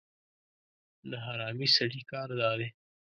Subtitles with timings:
[1.09, 2.69] د حرامي سړي کار دا دی